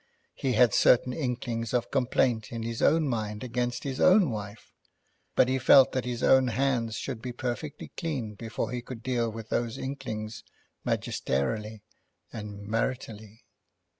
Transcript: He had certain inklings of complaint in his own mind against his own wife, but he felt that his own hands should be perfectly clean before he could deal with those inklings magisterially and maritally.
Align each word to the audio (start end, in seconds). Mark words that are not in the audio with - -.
He 0.33 0.53
had 0.53 0.73
certain 0.73 1.13
inklings 1.13 1.75
of 1.75 1.91
complaint 1.91 2.51
in 2.51 2.63
his 2.63 2.81
own 2.81 3.07
mind 3.07 3.43
against 3.43 3.83
his 3.83 4.01
own 4.01 4.31
wife, 4.31 4.73
but 5.35 5.47
he 5.47 5.59
felt 5.59 5.91
that 5.91 6.05
his 6.05 6.23
own 6.23 6.47
hands 6.47 6.95
should 6.95 7.21
be 7.21 7.31
perfectly 7.31 7.89
clean 7.95 8.33
before 8.33 8.71
he 8.71 8.81
could 8.81 9.03
deal 9.03 9.31
with 9.31 9.49
those 9.49 9.77
inklings 9.77 10.43
magisterially 10.83 11.83
and 12.33 12.67
maritally. 12.67 13.41